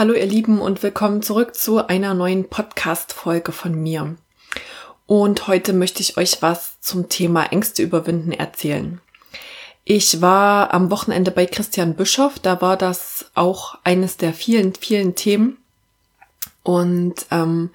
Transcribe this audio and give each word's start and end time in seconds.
Hallo 0.00 0.14
ihr 0.14 0.24
Lieben 0.24 0.62
und 0.62 0.82
willkommen 0.82 1.20
zurück 1.20 1.54
zu 1.54 1.86
einer 1.86 2.14
neuen 2.14 2.48
Podcast-Folge 2.48 3.52
von 3.52 3.74
mir. 3.74 4.16
Und 5.04 5.46
heute 5.46 5.74
möchte 5.74 6.00
ich 6.00 6.16
euch 6.16 6.40
was 6.40 6.80
zum 6.80 7.10
Thema 7.10 7.52
Ängste 7.52 7.82
überwinden 7.82 8.32
erzählen. 8.32 9.02
Ich 9.84 10.22
war 10.22 10.72
am 10.72 10.90
Wochenende 10.90 11.30
bei 11.30 11.44
Christian 11.44 11.96
Bischoff, 11.96 12.38
da 12.38 12.62
war 12.62 12.78
das 12.78 13.26
auch 13.34 13.76
eines 13.84 14.16
der 14.16 14.32
vielen, 14.32 14.74
vielen 14.74 15.16
Themen. 15.16 15.58
Und 16.62 17.26
ähm, 17.30 17.68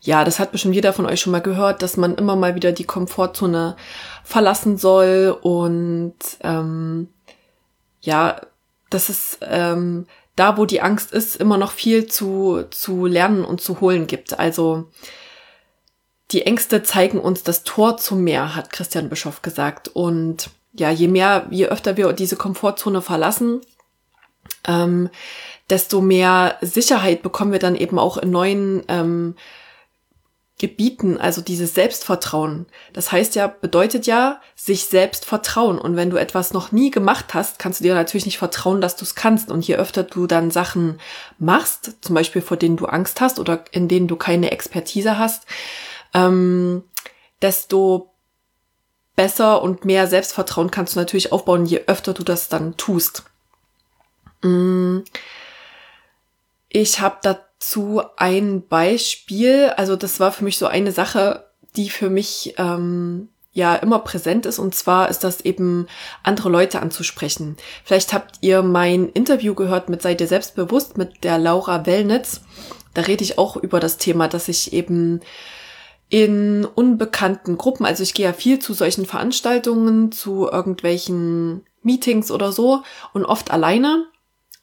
ja, 0.00 0.24
das 0.24 0.38
hat 0.38 0.52
bestimmt 0.52 0.74
jeder 0.74 0.94
von 0.94 1.04
euch 1.04 1.20
schon 1.20 1.32
mal 1.32 1.42
gehört, 1.42 1.82
dass 1.82 1.98
man 1.98 2.14
immer 2.14 2.36
mal 2.36 2.54
wieder 2.54 2.72
die 2.72 2.84
Komfortzone 2.84 3.76
verlassen 4.24 4.78
soll 4.78 5.36
und 5.42 6.14
ähm, 6.42 7.08
ja, 8.00 8.40
das 8.88 9.10
ist 9.10 9.38
ähm, 9.42 10.06
da, 10.36 10.56
wo 10.56 10.64
die 10.64 10.80
Angst 10.80 11.12
ist, 11.12 11.36
immer 11.36 11.58
noch 11.58 11.72
viel 11.72 12.06
zu, 12.06 12.64
zu 12.70 13.06
lernen 13.06 13.44
und 13.44 13.60
zu 13.60 13.80
holen 13.80 14.06
gibt. 14.06 14.38
Also 14.38 14.88
die 16.30 16.42
Ängste 16.42 16.82
zeigen 16.82 17.18
uns 17.18 17.42
das 17.42 17.64
Tor 17.64 17.96
zum 17.96 18.22
Meer, 18.22 18.54
hat 18.54 18.72
Christian 18.72 19.08
Bischof 19.08 19.42
gesagt. 19.42 19.88
Und 19.88 20.50
ja, 20.72 20.90
je 20.90 21.08
mehr, 21.08 21.46
je 21.50 21.66
öfter 21.66 21.96
wir 21.96 22.12
diese 22.12 22.36
Komfortzone 22.36 23.02
verlassen, 23.02 23.60
ähm, 24.66 25.10
desto 25.68 26.00
mehr 26.00 26.56
Sicherheit 26.60 27.22
bekommen 27.22 27.52
wir 27.52 27.58
dann 27.58 27.76
eben 27.76 27.98
auch 27.98 28.16
in 28.16 28.30
neuen 28.30 28.82
ähm, 28.88 29.34
Gebieten, 30.60 31.16
also 31.16 31.40
dieses 31.40 31.72
Selbstvertrauen. 31.72 32.66
Das 32.92 33.10
heißt 33.12 33.34
ja, 33.34 33.46
bedeutet 33.46 34.06
ja, 34.06 34.42
sich 34.54 34.84
selbst 34.84 35.24
vertrauen. 35.24 35.78
Und 35.78 35.96
wenn 35.96 36.10
du 36.10 36.18
etwas 36.18 36.52
noch 36.52 36.70
nie 36.70 36.90
gemacht 36.90 37.32
hast, 37.32 37.58
kannst 37.58 37.80
du 37.80 37.84
dir 37.84 37.94
natürlich 37.94 38.26
nicht 38.26 38.36
vertrauen, 38.36 38.82
dass 38.82 38.94
du 38.94 39.06
es 39.06 39.14
kannst. 39.14 39.50
Und 39.50 39.66
je 39.66 39.76
öfter 39.76 40.02
du 40.02 40.26
dann 40.26 40.50
Sachen 40.50 41.00
machst, 41.38 41.96
zum 42.02 42.14
Beispiel 42.14 42.42
vor 42.42 42.58
denen 42.58 42.76
du 42.76 42.84
Angst 42.84 43.22
hast 43.22 43.40
oder 43.40 43.64
in 43.70 43.88
denen 43.88 44.06
du 44.06 44.16
keine 44.16 44.50
Expertise 44.50 45.16
hast, 45.18 45.46
ähm, 46.12 46.84
desto 47.40 48.12
besser 49.16 49.62
und 49.62 49.86
mehr 49.86 50.08
Selbstvertrauen 50.08 50.70
kannst 50.70 50.94
du 50.94 51.00
natürlich 51.00 51.32
aufbauen, 51.32 51.64
je 51.64 51.84
öfter 51.86 52.12
du 52.12 52.22
das 52.22 52.50
dann 52.50 52.76
tust. 52.76 53.22
Mm. 54.42 54.98
Ich 56.68 57.00
habe 57.00 57.16
da 57.22 57.40
zu 57.60 58.02
ein 58.16 58.66
Beispiel. 58.66 59.72
Also 59.76 59.94
das 59.94 60.18
war 60.18 60.32
für 60.32 60.44
mich 60.44 60.58
so 60.58 60.66
eine 60.66 60.90
Sache, 60.90 61.44
die 61.76 61.90
für 61.90 62.10
mich 62.10 62.54
ähm, 62.58 63.28
ja 63.52 63.76
immer 63.76 64.00
präsent 64.00 64.46
ist. 64.46 64.58
Und 64.58 64.74
zwar 64.74 65.08
ist 65.08 65.22
das 65.22 65.42
eben 65.42 65.86
andere 66.22 66.48
Leute 66.48 66.80
anzusprechen. 66.80 67.56
Vielleicht 67.84 68.12
habt 68.12 68.38
ihr 68.40 68.62
mein 68.62 69.10
Interview 69.10 69.54
gehört 69.54 69.88
mit 69.88 70.02
Seid 70.02 70.20
ihr 70.20 70.26
selbstbewusst 70.26 70.96
mit 70.96 71.22
der 71.22 71.38
Laura 71.38 71.86
Wellnitz. 71.86 72.40
Da 72.94 73.02
rede 73.02 73.22
ich 73.22 73.38
auch 73.38 73.56
über 73.56 73.78
das 73.78 73.98
Thema, 73.98 74.26
dass 74.26 74.48
ich 74.48 74.72
eben 74.72 75.20
in 76.08 76.64
unbekannten 76.64 77.56
Gruppen, 77.56 77.86
also 77.86 78.02
ich 78.02 78.14
gehe 78.14 78.26
ja 78.26 78.32
viel 78.32 78.58
zu 78.58 78.74
solchen 78.74 79.06
Veranstaltungen, 79.06 80.10
zu 80.10 80.48
irgendwelchen 80.50 81.64
Meetings 81.82 82.32
oder 82.32 82.50
so 82.50 82.82
und 83.12 83.24
oft 83.24 83.52
alleine. 83.52 84.06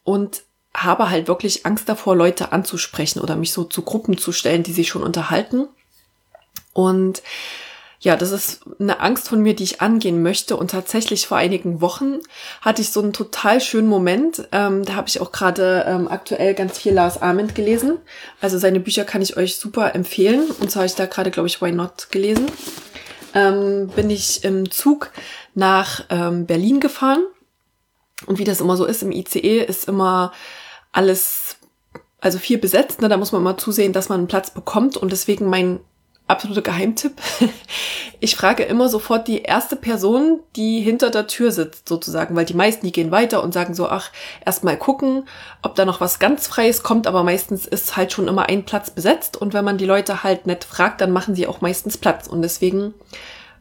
Und 0.03 0.43
habe 0.77 1.09
halt 1.09 1.27
wirklich 1.27 1.65
Angst 1.65 1.89
davor, 1.89 2.15
Leute 2.15 2.51
anzusprechen 2.51 3.19
oder 3.19 3.35
mich 3.35 3.51
so 3.51 3.63
zu 3.63 3.81
Gruppen 3.81 4.17
zu 4.17 4.31
stellen, 4.31 4.63
die 4.63 4.73
sich 4.73 4.87
schon 4.87 5.03
unterhalten. 5.03 5.67
Und 6.73 7.23
ja, 7.99 8.15
das 8.15 8.31
ist 8.31 8.61
eine 8.79 8.99
Angst 8.99 9.27
von 9.27 9.41
mir, 9.41 9.55
die 9.55 9.63
ich 9.63 9.81
angehen 9.81 10.21
möchte. 10.21 10.55
Und 10.55 10.69
tatsächlich 10.69 11.25
vor 11.25 11.37
einigen 11.37 11.81
Wochen 11.81 12.19
hatte 12.61 12.83
ich 12.83 12.91
so 12.91 13.01
einen 13.01 13.11
total 13.11 13.59
schönen 13.59 13.87
Moment. 13.87 14.47
Ähm, 14.51 14.85
da 14.85 14.93
habe 14.93 15.07
ich 15.07 15.19
auch 15.19 15.31
gerade 15.31 15.83
ähm, 15.87 16.07
aktuell 16.07 16.53
ganz 16.53 16.77
viel 16.77 16.93
Lars 16.93 17.19
Ament 17.19 17.55
gelesen. 17.55 17.97
Also 18.39 18.59
seine 18.59 18.79
Bücher 18.79 19.03
kann 19.03 19.23
ich 19.23 19.35
euch 19.35 19.55
super 19.55 19.95
empfehlen. 19.95 20.47
Und 20.59 20.69
zwar 20.69 20.81
habe 20.81 20.87
ich 20.87 20.95
da 20.95 21.07
gerade, 21.07 21.31
glaube 21.31 21.47
ich, 21.47 21.59
Why 21.59 21.71
Not 21.71 22.11
gelesen. 22.11 22.45
Ähm, 23.33 23.87
bin 23.95 24.11
ich 24.11 24.43
im 24.43 24.69
Zug 24.69 25.11
nach 25.55 26.05
ähm, 26.09 26.45
Berlin 26.45 26.79
gefahren. 26.79 27.23
Und 28.27 28.37
wie 28.37 28.43
das 28.43 28.61
immer 28.61 28.77
so 28.77 28.85
ist 28.85 29.01
im 29.01 29.11
ICE, 29.11 29.63
ist 29.63 29.87
immer 29.87 30.31
alles, 30.97 31.57
also 32.19 32.39
viel 32.39 32.57
besetzt. 32.57 33.01
Ne? 33.01 33.07
Da 33.07 33.17
muss 33.17 33.31
man 33.31 33.43
mal 33.43 33.57
zusehen, 33.57 33.93
dass 33.93 34.09
man 34.09 34.19
einen 34.19 34.27
Platz 34.27 34.49
bekommt. 34.49 34.97
Und 34.97 35.11
deswegen 35.11 35.45
mein 35.45 35.79
absoluter 36.27 36.61
Geheimtipp. 36.61 37.13
Ich 38.19 38.35
frage 38.35 38.63
immer 38.63 38.89
sofort 38.89 39.27
die 39.27 39.43
erste 39.43 39.75
Person, 39.75 40.39
die 40.55 40.81
hinter 40.81 41.11
der 41.11 41.27
Tür 41.27 41.51
sitzt, 41.51 41.87
sozusagen, 41.87 42.35
weil 42.35 42.45
die 42.45 42.55
meisten, 42.55 42.83
die 42.83 42.91
gehen 42.91 43.11
weiter 43.11 43.43
und 43.43 43.53
sagen 43.53 43.75
so, 43.75 43.87
ach, 43.89 44.09
erst 44.43 44.63
mal 44.63 44.75
gucken, 44.75 45.27
ob 45.61 45.75
da 45.75 45.85
noch 45.85 46.01
was 46.01 46.17
ganz 46.17 46.47
Freies 46.47 46.81
kommt, 46.81 47.05
aber 47.05 47.21
meistens 47.21 47.67
ist 47.67 47.95
halt 47.95 48.11
schon 48.11 48.27
immer 48.27 48.49
ein 48.49 48.65
Platz 48.65 48.89
besetzt 48.89 49.37
und 49.37 49.53
wenn 49.53 49.63
man 49.63 49.77
die 49.77 49.85
Leute 49.85 50.23
halt 50.23 50.47
nett 50.47 50.63
fragt, 50.63 50.99
dann 50.99 51.11
machen 51.11 51.35
sie 51.35 51.45
auch 51.45 51.61
meistens 51.61 51.99
Platz 51.99 52.25
und 52.25 52.41
deswegen 52.41 52.95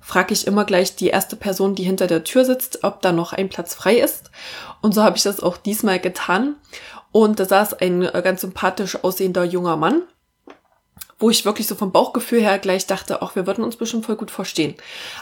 frage 0.00 0.32
ich 0.32 0.46
immer 0.46 0.64
gleich 0.64 0.96
die 0.96 1.08
erste 1.08 1.36
Person, 1.36 1.74
die 1.74 1.82
hinter 1.82 2.06
der 2.06 2.24
Tür 2.24 2.46
sitzt, 2.46 2.82
ob 2.82 3.02
da 3.02 3.12
noch 3.12 3.34
ein 3.34 3.50
Platz 3.50 3.74
frei 3.74 3.96
ist 3.98 4.30
und 4.86 4.92
so 4.92 5.02
habe 5.02 5.16
ich 5.16 5.24
das 5.24 5.42
auch 5.42 5.56
diesmal 5.56 5.98
getan 5.98 6.54
und 7.10 7.40
da 7.40 7.44
saß 7.44 7.74
ein 7.74 8.02
äh, 8.02 8.22
ganz 8.22 8.42
sympathisch 8.42 9.02
aussehender 9.02 9.42
junger 9.42 9.76
Mann, 9.76 10.02
wo 11.18 11.28
ich 11.28 11.44
wirklich 11.44 11.66
so 11.66 11.74
vom 11.74 11.90
Bauchgefühl 11.90 12.40
her 12.40 12.60
gleich 12.60 12.86
dachte, 12.86 13.20
ach, 13.20 13.34
wir 13.34 13.48
würden 13.48 13.64
uns 13.64 13.74
bestimmt 13.74 14.06
voll 14.06 14.14
gut 14.14 14.30
verstehen. 14.30 14.76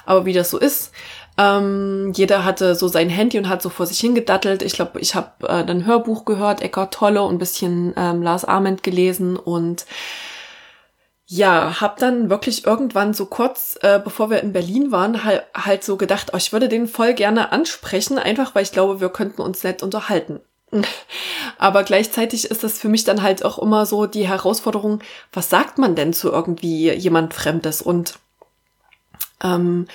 Aber 0.04 0.26
wie 0.26 0.34
das 0.34 0.50
so 0.50 0.58
ist, 0.58 0.92
ähm, 1.38 2.12
jeder 2.14 2.44
hatte 2.44 2.74
so 2.74 2.88
sein 2.88 3.08
Handy 3.08 3.38
und 3.38 3.48
hat 3.48 3.62
so 3.62 3.70
vor 3.70 3.86
sich 3.86 4.00
hingedattelt. 4.00 4.60
Ich 4.60 4.74
glaube, 4.74 5.00
ich 5.00 5.14
habe 5.14 5.48
äh, 5.48 5.64
dann 5.64 5.86
Hörbuch 5.86 6.26
gehört, 6.26 6.60
Eckart 6.60 6.92
Tolle 6.92 7.22
und 7.22 7.36
ein 7.36 7.38
bisschen 7.38 7.94
ähm, 7.96 8.22
Lars 8.22 8.44
Ament 8.44 8.82
gelesen 8.82 9.36
und 9.36 9.86
ja, 11.36 11.80
hab 11.80 11.98
dann 11.98 12.30
wirklich 12.30 12.64
irgendwann 12.64 13.12
so 13.12 13.26
kurz, 13.26 13.76
äh, 13.82 13.98
bevor 13.98 14.30
wir 14.30 14.40
in 14.40 14.52
Berlin 14.52 14.92
waren, 14.92 15.24
halt, 15.24 15.42
halt 15.52 15.82
so 15.82 15.96
gedacht, 15.96 16.30
oh, 16.32 16.36
ich 16.36 16.52
würde 16.52 16.68
den 16.68 16.86
voll 16.86 17.12
gerne 17.12 17.50
ansprechen, 17.50 18.18
einfach 18.20 18.54
weil 18.54 18.62
ich 18.62 18.70
glaube, 18.70 19.00
wir 19.00 19.08
könnten 19.08 19.42
uns 19.42 19.64
nett 19.64 19.82
unterhalten. 19.82 20.38
Aber 21.58 21.82
gleichzeitig 21.82 22.48
ist 22.52 22.62
das 22.62 22.78
für 22.78 22.88
mich 22.88 23.02
dann 23.02 23.22
halt 23.22 23.44
auch 23.44 23.58
immer 23.58 23.84
so 23.84 24.06
die 24.06 24.28
Herausforderung, 24.28 25.00
was 25.32 25.50
sagt 25.50 25.76
man 25.76 25.96
denn 25.96 26.12
zu 26.12 26.30
irgendwie 26.30 26.92
jemand 26.92 27.34
Fremdes? 27.34 27.82
Und 27.82 28.14
ähm, 29.42 29.88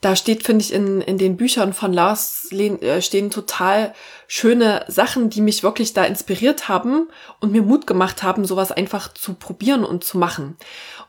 da 0.00 0.14
steht, 0.14 0.44
finde 0.44 0.64
ich, 0.64 0.72
in, 0.72 1.00
in 1.00 1.18
den 1.18 1.36
Büchern 1.36 1.72
von 1.72 1.92
Lars 1.92 2.50
äh, 2.52 3.02
stehen 3.02 3.30
total 3.30 3.94
schöne 4.28 4.84
Sachen, 4.86 5.28
die 5.28 5.40
mich 5.40 5.62
wirklich 5.62 5.92
da 5.92 6.04
inspiriert 6.04 6.68
haben 6.68 7.08
und 7.40 7.50
mir 7.50 7.62
Mut 7.62 7.86
gemacht 7.86 8.22
haben, 8.22 8.44
sowas 8.44 8.70
einfach 8.70 9.12
zu 9.12 9.34
probieren 9.34 9.84
und 9.84 10.04
zu 10.04 10.16
machen. 10.18 10.56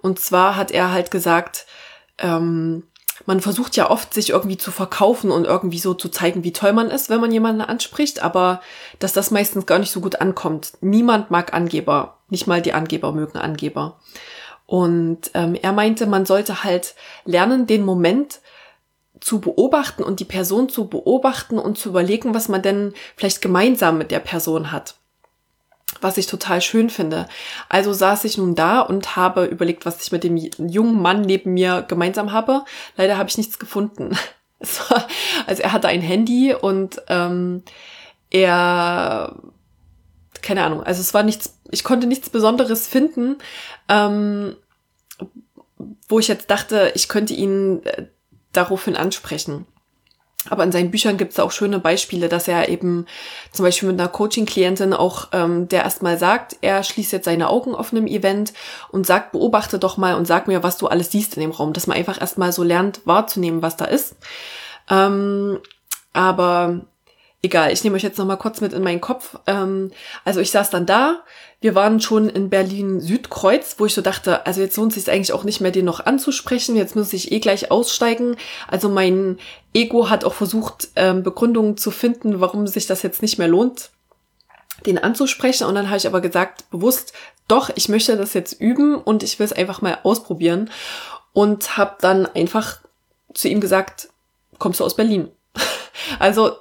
Und 0.02 0.20
zwar 0.20 0.56
hat 0.56 0.72
er 0.72 0.92
halt 0.92 1.12
gesagt, 1.12 1.68
ähm, 2.18 2.84
man 3.26 3.42
versucht 3.42 3.76
ja 3.76 3.92
oft, 3.92 4.14
sich 4.14 4.30
irgendwie 4.30 4.58
zu 4.58 4.72
verkaufen 4.72 5.30
und 5.30 5.46
irgendwie 5.46 5.80
so 5.80 5.94
zu 5.94 6.10
zeigen, 6.10 6.44
wie 6.44 6.54
toll 6.54 6.74
man 6.74 6.90
ist, 6.90 7.10
wenn 7.10 7.22
man 7.22 7.32
jemanden 7.32 7.62
anspricht, 7.62 8.24
aber 8.24 8.62
dass 8.97 9.14
das 9.14 9.30
meistens 9.30 9.66
gar 9.66 9.78
nicht 9.78 9.92
so 9.92 10.02
gut 10.02 10.22
ankommt. 10.22 10.74
Niemand 10.82 11.30
mag 11.30 11.53
Angeber, 11.53 12.18
nicht 12.30 12.47
mal 12.47 12.62
die 12.62 12.74
Angeber 12.74 13.12
mögen 13.12 13.38
Angeber. 13.38 14.00
Und 14.66 15.32
ähm, 15.34 15.56
er 15.56 15.74
meinte, 15.74 16.06
man 16.06 16.26
sollte 16.26 16.64
halt 16.64 16.96
lernen, 17.26 17.68
den 17.68 17.84
Moment 17.84 18.40
zu 19.20 19.40
beobachten 19.40 20.04
und 20.04 20.20
die 20.20 20.26
Person 20.26 20.70
zu 20.70 20.88
beobachten 20.88 21.60
und 21.60 21.78
zu 21.78 21.90
überlegen, 21.90 22.34
was 22.34 22.50
man 22.50 22.62
denn 22.62 22.94
vielleicht 23.16 23.42
gemeinsam 23.42 23.98
mit 23.98 24.12
der 24.12 24.20
Person 24.20 24.72
hat 24.72 24.96
was 26.02 26.18
ich 26.18 26.28
total 26.28 26.62
schön 26.62 26.90
finde. 26.90 27.28
Also 27.68 27.94
saß 27.94 28.24
ich 28.26 28.38
nun 28.38 28.56
da 28.56 28.82
und 28.82 29.16
habe 29.16 29.46
überlegt, 29.46 29.86
was 29.86 30.02
ich 30.02 30.12
mit 30.12 30.24
dem 30.24 30.38
jungen 30.38 31.02
Mann 31.02 31.22
neben 31.22 31.54
mir 31.54 31.84
gemeinsam 31.88 32.32
habe. 32.32 32.64
Leider 32.96 33.18
habe 33.18 33.30
ich 33.30 33.38
nichts 33.38 33.60
gefunden. 33.60 34.18
also 35.48 35.64
er 35.64 35.72
hatte 35.72 35.88
ein 35.88 36.02
Handy 36.02 36.54
und 36.54 37.02
ähm, 37.08 37.64
er, 38.30 39.36
keine 40.42 40.64
Ahnung, 40.64 40.84
also 40.84 41.02
es 41.02 41.14
war 41.14 41.24
nichts, 41.24 41.58
ich 41.72 41.84
konnte 41.84 42.08
nichts 42.08 42.30
Besonderes 42.30 42.88
finden, 42.88 43.38
ähm, 43.88 44.56
wo 46.08 46.20
ich 46.20 46.28
jetzt 46.28 46.52
dachte, 46.52 46.92
ich 46.96 47.08
könnte 47.08 47.34
ihn 47.34 47.84
äh, 47.86 48.06
daraufhin 48.51 48.96
ansprechen. 48.96 49.66
Aber 50.49 50.63
in 50.63 50.72
seinen 50.72 50.90
Büchern 50.90 51.17
gibt 51.17 51.34
es 51.34 51.40
auch 51.40 51.51
schöne 51.51 51.79
Beispiele, 51.79 52.29
dass 52.29 52.47
er 52.47 52.69
eben 52.69 53.05
zum 53.51 53.66
Beispiel 53.66 53.90
mit 53.91 53.99
einer 53.99 54.09
Coaching-Klientin 54.09 54.93
auch, 54.93 55.28
ähm, 55.34 55.67
der 55.67 55.84
erstmal 55.84 56.17
sagt, 56.17 56.55
er 56.61 56.84
schließt 56.84 57.11
jetzt 57.11 57.25
seine 57.25 57.49
Augen 57.49 57.75
auf 57.75 57.91
einem 57.91 58.07
Event 58.07 58.53
und 58.90 59.05
sagt, 59.05 59.34
beobachte 59.34 59.79
doch 59.79 59.97
mal 59.97 60.16
und 60.16 60.25
sag 60.25 60.47
mir, 60.47 60.63
was 60.63 60.78
du 60.78 60.87
alles 60.87 61.11
siehst 61.11 61.35
in 61.35 61.41
dem 61.41 61.51
Raum, 61.51 61.73
dass 61.73 61.87
man 61.87 61.97
einfach 61.97 62.22
erstmal 62.22 62.53
so 62.53 62.63
lernt 62.63 63.01
wahrzunehmen, 63.05 63.61
was 63.61 63.75
da 63.75 63.85
ist. 63.85 64.16
Ähm, 64.90 65.59
aber 66.13 66.85
egal, 67.41 67.72
ich 67.72 67.84
nehme 67.84 67.96
euch 67.96 68.03
jetzt 68.03 68.18
noch 68.18 68.26
mal 68.26 68.36
kurz 68.36 68.62
mit 68.62 68.74
in 68.74 68.84
meinen 68.84 69.02
Kopf. 69.02 69.38
Ähm, 69.47 69.91
also 70.26 70.40
ich 70.40 70.52
saß 70.52 70.70
dann 70.70 70.86
da, 70.86 71.24
wir 71.62 71.76
waren 71.76 72.00
schon 72.00 72.30
in 72.30 72.50
Berlin 72.50 73.00
Südkreuz, 73.02 73.76
wo 73.78 73.86
ich 73.86 73.94
so 73.94 74.02
dachte, 74.02 74.46
also 74.46 74.62
jetzt 74.62 74.78
lohnt 74.78 74.96
es 74.96 75.03
sich 75.03 75.14
eigentlich 75.14 75.34
auch 75.34 75.44
nicht 75.44 75.59
mehr, 75.59 75.72
den 75.72 75.86
noch 75.86 76.06
anzusprechen. 76.06 76.76
Jetzt 76.76 76.96
muss 76.96 77.14
ich 77.14 77.32
eh 77.32 77.40
gleich 77.40 77.72
aussteigen. 77.72 78.38
Also 78.68 78.90
mein 78.90 79.40
Ego 79.74 80.09
hat 80.09 80.24
auch 80.24 80.34
versucht, 80.34 80.90
ähm, 80.96 81.24
Begründungen 81.24 81.78
zu 81.78 81.91
finden, 81.91 82.40
warum 82.40 82.68
sich 82.68 82.88
das 82.88 83.03
jetzt 83.03 83.22
nicht 83.22 83.38
mehr 83.38 83.47
lohnt, 83.47 83.92
den 84.85 84.97
anzusprechen. 84.97 85.66
Und 85.68 85.76
dann 85.76 85.88
habe 85.88 85.97
ich 85.97 86.08
aber 86.08 86.22
gesagt, 86.22 86.70
bewusst, 86.72 87.14
doch, 87.47 87.70
ich 87.76 87.90
möchte 87.90 88.16
das 88.16 88.34
jetzt 88.34 88.53
üben 88.53 88.96
und 88.96 89.24
ich 89.24 89.40
will 89.40 89.46
es 89.46 89.53
einfach 89.53 89.82
mal 89.82 89.97
ausprobieren. 90.03 90.70
Und 91.34 91.78
habe 91.78 91.96
dann 92.02 92.26
einfach 92.26 92.80
zu 93.34 93.47
ihm 93.47 93.62
gesagt, 93.62 94.09
kommst 94.58 94.80
du 94.80 94.85
aus 94.85 94.96
Berlin? 94.96 95.30
also, 96.20 96.56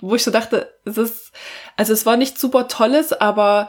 wo 0.00 0.14
ich 0.14 0.24
so 0.24 0.30
dachte, 0.30 0.72
es 0.84 0.98
ist, 0.98 1.32
also 1.76 1.92
es 1.92 2.06
war 2.06 2.16
nicht 2.16 2.38
super 2.38 2.68
tolles, 2.68 3.12
aber 3.12 3.68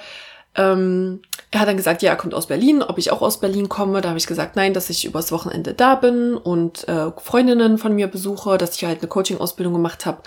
ähm, 0.55 1.21
er 1.51 1.61
hat 1.61 1.67
dann 1.67 1.77
gesagt, 1.77 2.01
ja, 2.01 2.11
er 2.11 2.17
kommt 2.17 2.33
aus 2.33 2.47
Berlin, 2.47 2.81
ob 2.81 2.97
ich 2.97 3.11
auch 3.11 3.21
aus 3.21 3.39
Berlin 3.39 3.69
komme. 3.69 4.01
Da 4.01 4.09
habe 4.09 4.17
ich 4.17 4.27
gesagt, 4.27 4.55
nein, 4.55 4.73
dass 4.73 4.89
ich 4.89 5.05
übers 5.05 5.31
Wochenende 5.31 5.73
da 5.73 5.95
bin 5.95 6.35
und 6.35 6.87
äh, 6.87 7.11
Freundinnen 7.17 7.77
von 7.77 7.93
mir 7.93 8.07
besuche, 8.07 8.57
dass 8.57 8.75
ich 8.75 8.83
halt 8.83 8.99
eine 8.99 9.07
Coaching-Ausbildung 9.07 9.73
gemacht 9.73 10.05
habe. 10.05 10.23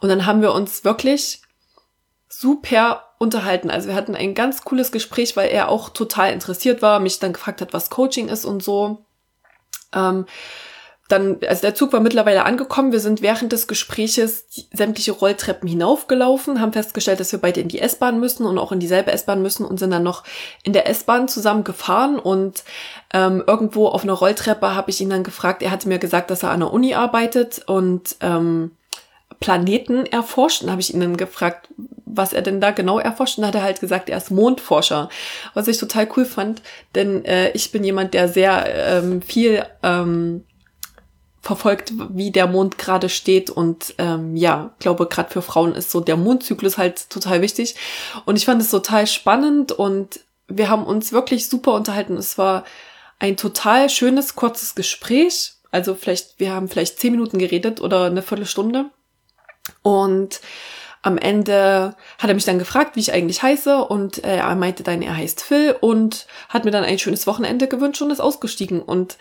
Und 0.00 0.08
dann 0.08 0.26
haben 0.26 0.42
wir 0.42 0.52
uns 0.52 0.84
wirklich 0.84 1.42
super 2.28 3.04
unterhalten. 3.18 3.70
Also 3.70 3.88
wir 3.88 3.94
hatten 3.94 4.14
ein 4.14 4.34
ganz 4.34 4.62
cooles 4.62 4.92
Gespräch, 4.92 5.36
weil 5.36 5.50
er 5.50 5.68
auch 5.68 5.88
total 5.90 6.32
interessiert 6.32 6.80
war, 6.80 7.00
mich 7.00 7.18
dann 7.18 7.32
gefragt 7.32 7.60
hat, 7.60 7.72
was 7.72 7.90
Coaching 7.90 8.28
ist 8.28 8.44
und 8.44 8.62
so. 8.62 9.04
Ähm, 9.92 10.26
dann, 11.08 11.38
also 11.46 11.60
der 11.60 11.74
Zug 11.74 11.92
war 11.92 12.00
mittlerweile 12.00 12.44
angekommen. 12.44 12.92
Wir 12.92 13.00
sind 13.00 13.20
während 13.20 13.52
des 13.52 13.66
Gespräches 13.66 14.46
sämtliche 14.72 15.12
Rolltreppen 15.12 15.68
hinaufgelaufen, 15.68 16.60
haben 16.60 16.72
festgestellt, 16.72 17.20
dass 17.20 17.32
wir 17.32 17.40
beide 17.40 17.60
in 17.60 17.68
die 17.68 17.80
S-Bahn 17.80 18.18
müssen 18.18 18.46
und 18.46 18.58
auch 18.58 18.72
in 18.72 18.80
dieselbe 18.80 19.12
S-Bahn 19.12 19.42
müssen 19.42 19.66
und 19.66 19.78
sind 19.78 19.90
dann 19.90 20.02
noch 20.02 20.24
in 20.62 20.72
der 20.72 20.88
S-Bahn 20.88 21.28
zusammen 21.28 21.62
gefahren 21.62 22.18
und 22.18 22.64
ähm, 23.12 23.44
irgendwo 23.46 23.88
auf 23.88 24.02
einer 24.02 24.14
Rolltreppe 24.14 24.74
habe 24.74 24.90
ich 24.90 25.00
ihn 25.00 25.10
dann 25.10 25.24
gefragt. 25.24 25.62
Er 25.62 25.70
hatte 25.70 25.88
mir 25.88 25.98
gesagt, 25.98 26.30
dass 26.30 26.42
er 26.42 26.50
an 26.50 26.60
der 26.60 26.72
Uni 26.72 26.94
arbeitet 26.94 27.62
und 27.66 28.16
ähm, 28.20 28.70
Planeten 29.40 30.06
erforscht. 30.06 30.62
Und 30.62 30.70
habe 30.70 30.80
ich 30.80 30.94
ihn 30.94 31.00
dann 31.00 31.16
gefragt, 31.16 31.68
was 32.06 32.32
er 32.32 32.40
denn 32.40 32.60
da 32.60 32.70
genau 32.70 32.98
erforscht. 32.98 33.38
Und 33.38 33.46
hat 33.46 33.54
er 33.54 33.62
halt 33.62 33.80
gesagt, 33.80 34.08
er 34.08 34.16
ist 34.16 34.30
Mondforscher. 34.30 35.10
Was 35.52 35.68
ich 35.68 35.76
total 35.78 36.08
cool 36.16 36.24
fand, 36.24 36.62
denn 36.94 37.24
äh, 37.24 37.50
ich 37.50 37.72
bin 37.72 37.84
jemand, 37.84 38.14
der 38.14 38.28
sehr 38.28 38.64
ähm, 38.66 39.20
viel 39.20 39.64
ähm, 39.82 40.44
verfolgt, 41.44 41.92
wie 42.10 42.30
der 42.30 42.46
Mond 42.46 42.78
gerade 42.78 43.08
steht. 43.08 43.50
Und 43.50 43.94
ähm, 43.98 44.36
ja, 44.36 44.72
glaube, 44.78 45.06
gerade 45.06 45.30
für 45.30 45.42
Frauen 45.42 45.74
ist 45.74 45.90
so 45.90 46.00
der 46.00 46.16
Mondzyklus 46.16 46.78
halt 46.78 47.10
total 47.10 47.42
wichtig. 47.42 47.76
Und 48.24 48.36
ich 48.36 48.46
fand 48.46 48.60
es 48.62 48.70
total 48.70 49.06
spannend 49.06 49.72
und 49.72 50.20
wir 50.48 50.68
haben 50.68 50.84
uns 50.84 51.12
wirklich 51.12 51.48
super 51.48 51.74
unterhalten. 51.74 52.16
Es 52.16 52.38
war 52.38 52.64
ein 53.18 53.36
total 53.36 53.90
schönes, 53.90 54.34
kurzes 54.34 54.74
Gespräch. 54.74 55.52
Also 55.70 55.94
vielleicht, 55.94 56.38
wir 56.38 56.52
haben 56.52 56.68
vielleicht 56.68 56.98
zehn 56.98 57.12
Minuten 57.12 57.38
geredet 57.38 57.80
oder 57.80 58.06
eine 58.06 58.22
Viertelstunde. 58.22 58.86
Und 59.82 60.40
am 61.02 61.18
Ende 61.18 61.94
hat 62.18 62.30
er 62.30 62.34
mich 62.34 62.46
dann 62.46 62.58
gefragt, 62.58 62.96
wie 62.96 63.00
ich 63.00 63.12
eigentlich 63.12 63.42
heiße 63.42 63.84
und 63.84 64.24
äh, 64.24 64.38
er 64.38 64.54
meinte 64.54 64.82
dann, 64.82 65.02
er 65.02 65.14
heißt 65.14 65.42
Phil 65.42 65.76
und 65.78 66.26
hat 66.48 66.64
mir 66.64 66.70
dann 66.70 66.82
ein 66.84 66.98
schönes 66.98 67.26
Wochenende 67.26 67.68
gewünscht 67.68 68.00
und 68.00 68.10
ist 68.10 68.20
ausgestiegen. 68.20 68.80
Und 68.80 69.18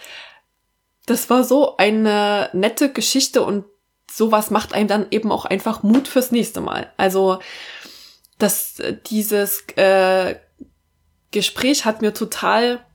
das 1.05 1.29
war 1.29 1.43
so 1.43 1.77
eine 1.77 2.49
nette 2.53 2.91
Geschichte 2.91 3.43
und 3.43 3.65
sowas 4.09 4.51
macht 4.51 4.73
einem 4.73 4.87
dann 4.87 5.07
eben 5.11 5.31
auch 5.31 5.45
einfach 5.45 5.83
Mut 5.83 6.07
fürs 6.07 6.31
nächste 6.31 6.61
Mal. 6.61 6.91
Also 6.97 7.39
das, 8.37 8.81
dieses 9.07 9.63
äh, 9.75 10.35
Gespräch 11.31 11.85
hat 11.85 12.01
mir 12.01 12.13
total 12.13 12.85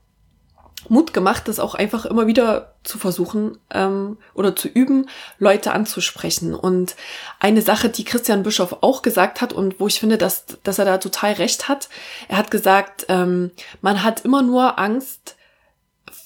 Mut 0.87 1.13
gemacht, 1.13 1.47
das 1.47 1.59
auch 1.59 1.75
einfach 1.75 2.05
immer 2.05 2.25
wieder 2.25 2.75
zu 2.83 2.97
versuchen 2.97 3.57
ähm, 3.71 4.17
oder 4.33 4.55
zu 4.55 4.69
üben, 4.69 5.09
Leute 5.37 5.73
anzusprechen. 5.73 6.55
Und 6.55 6.95
eine 7.39 7.61
Sache, 7.61 7.89
die 7.89 8.05
Christian 8.05 8.43
Bischof 8.43 8.77
auch 8.81 9.01
gesagt 9.01 9.41
hat 9.41 9.51
und 9.51 9.79
wo 9.79 9.87
ich 9.87 9.99
finde, 9.99 10.17
dass, 10.17 10.45
dass 10.63 10.79
er 10.79 10.85
da 10.85 10.97
total 10.97 11.33
recht 11.33 11.67
hat, 11.67 11.89
er 12.29 12.37
hat 12.37 12.49
gesagt, 12.49 13.05
ähm, 13.09 13.51
man 13.81 14.03
hat 14.03 14.23
immer 14.23 14.41
nur 14.41 14.79
Angst 14.79 15.35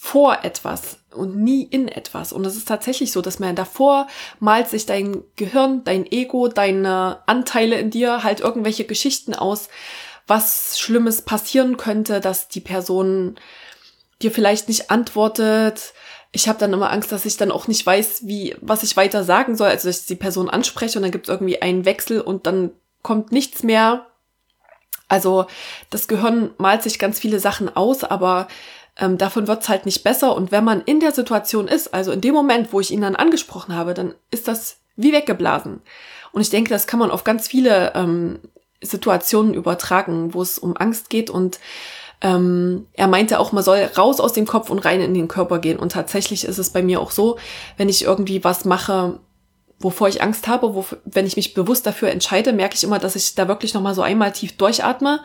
vor 0.03 0.39
etwas 0.44 0.97
und 1.11 1.38
nie 1.38 1.63
in 1.63 1.88
etwas. 1.88 2.33
Und 2.33 2.44
es 2.44 2.57
ist 2.57 2.67
tatsächlich 2.67 3.13
so, 3.13 3.21
dass 3.21 3.39
man 3.39 3.55
davor 3.55 4.07
malt 4.41 4.67
sich 4.67 4.85
dein 4.85 5.23
Gehirn, 5.38 5.85
dein 5.85 6.05
Ego, 6.05 6.50
deine 6.50 7.19
Anteile 7.25 7.77
in 7.77 7.89
dir 7.89 8.21
halt 8.21 8.41
irgendwelche 8.41 8.83
Geschichten 8.83 9.33
aus, 9.33 9.69
was 10.27 10.77
Schlimmes 10.77 11.21
passieren 11.21 11.77
könnte, 11.77 12.19
dass 12.19 12.50
die 12.50 12.59
Person 12.59 13.39
dir 14.21 14.31
vielleicht 14.31 14.67
nicht 14.67 14.91
antwortet. 14.91 15.94
Ich 16.33 16.50
habe 16.50 16.59
dann 16.59 16.73
immer 16.73 16.91
Angst, 16.91 17.13
dass 17.13 17.23
ich 17.23 17.38
dann 17.38 17.50
auch 17.50 17.69
nicht 17.69 17.85
weiß, 17.85 18.27
wie 18.27 18.57
was 18.59 18.83
ich 18.83 18.97
weiter 18.97 19.23
sagen 19.23 19.55
soll. 19.55 19.69
Also 19.69 19.88
dass 19.88 20.01
ich 20.01 20.07
die 20.07 20.15
Person 20.15 20.50
anspreche 20.50 21.00
und 21.00 21.03
dann 21.03 21.11
gibt 21.11 21.29
es 21.29 21.33
irgendwie 21.33 21.61
einen 21.61 21.85
Wechsel 21.85 22.19
und 22.19 22.45
dann 22.45 22.71
kommt 23.03 23.31
nichts 23.31 23.63
mehr. 23.63 24.05
Also 25.07 25.45
das 25.91 26.09
Gehirn 26.09 26.51
malt 26.57 26.83
sich 26.83 27.00
ganz 27.00 27.19
viele 27.19 27.39
Sachen 27.39 27.73
aus, 27.73 28.03
aber 28.03 28.50
ähm, 28.97 29.17
davon 29.17 29.47
wird's 29.47 29.69
halt 29.69 29.85
nicht 29.85 30.03
besser. 30.03 30.35
Und 30.35 30.51
wenn 30.51 30.63
man 30.63 30.81
in 30.81 30.99
der 30.99 31.11
Situation 31.11 31.67
ist, 31.67 31.93
also 31.93 32.11
in 32.11 32.21
dem 32.21 32.33
Moment, 32.33 32.73
wo 32.73 32.79
ich 32.79 32.91
ihn 32.91 33.01
dann 33.01 33.15
angesprochen 33.15 33.75
habe, 33.75 33.93
dann 33.93 34.13
ist 34.31 34.47
das 34.47 34.77
wie 34.95 35.13
weggeblasen. 35.13 35.81
Und 36.31 36.41
ich 36.41 36.49
denke, 36.49 36.69
das 36.69 36.87
kann 36.87 36.99
man 36.99 37.11
auf 37.11 37.23
ganz 37.23 37.47
viele 37.47 37.93
ähm, 37.95 38.39
Situationen 38.81 39.53
übertragen, 39.53 40.33
wo 40.33 40.41
es 40.41 40.59
um 40.59 40.77
Angst 40.77 41.09
geht. 41.09 41.29
Und 41.29 41.59
ähm, 42.21 42.87
er 42.93 43.07
meinte 43.07 43.39
auch, 43.39 43.51
man 43.51 43.63
soll 43.63 43.79
raus 43.97 44.19
aus 44.19 44.33
dem 44.33 44.45
Kopf 44.45 44.69
und 44.69 44.79
rein 44.79 45.01
in 45.01 45.13
den 45.13 45.27
Körper 45.27 45.59
gehen. 45.59 45.79
Und 45.79 45.91
tatsächlich 45.91 46.45
ist 46.45 46.57
es 46.57 46.69
bei 46.71 46.83
mir 46.83 47.01
auch 47.01 47.11
so, 47.11 47.37
wenn 47.77 47.89
ich 47.89 48.03
irgendwie 48.03 48.43
was 48.43 48.65
mache, 48.65 49.19
wovor 49.79 50.07
ich 50.07 50.21
Angst 50.21 50.47
habe, 50.47 50.75
wo, 50.75 50.85
wenn 51.05 51.25
ich 51.25 51.35
mich 51.35 51.53
bewusst 51.53 51.85
dafür 51.85 52.09
entscheide, 52.09 52.53
merke 52.53 52.75
ich 52.75 52.83
immer, 52.83 52.99
dass 52.99 53.15
ich 53.15 53.35
da 53.35 53.47
wirklich 53.47 53.73
nochmal 53.73 53.95
so 53.95 54.01
einmal 54.01 54.31
tief 54.31 54.55
durchatme. 54.57 55.21